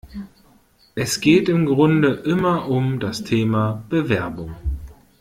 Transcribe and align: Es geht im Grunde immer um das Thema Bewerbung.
Es 0.95 1.19
geht 1.21 1.47
im 1.47 1.67
Grunde 1.67 2.11
immer 2.25 2.67
um 2.67 2.99
das 2.99 3.23
Thema 3.23 3.83
Bewerbung. 3.87 4.55